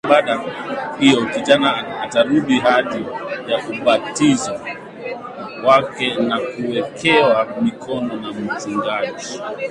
[0.01, 0.39] Katika ibada
[0.99, 3.05] hiyo kijana atarudia ahadi
[3.51, 4.59] ya ubatizo
[5.63, 9.41] wake na kuwekewa mikono na mchungaji